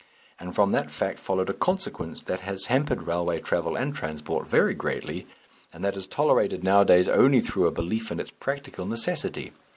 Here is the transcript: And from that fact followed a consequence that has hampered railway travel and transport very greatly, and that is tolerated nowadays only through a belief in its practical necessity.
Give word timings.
And 0.39 0.55
from 0.55 0.71
that 0.71 0.89
fact 0.89 1.19
followed 1.19 1.51
a 1.51 1.53
consequence 1.53 2.23
that 2.23 2.39
has 2.39 2.65
hampered 2.65 3.03
railway 3.03 3.39
travel 3.39 3.75
and 3.75 3.93
transport 3.93 4.47
very 4.47 4.73
greatly, 4.73 5.27
and 5.71 5.83
that 5.85 5.95
is 5.95 6.07
tolerated 6.07 6.63
nowadays 6.63 7.07
only 7.07 7.39
through 7.39 7.67
a 7.67 7.71
belief 7.71 8.11
in 8.11 8.19
its 8.19 8.31
practical 8.31 8.87
necessity. 8.87 9.53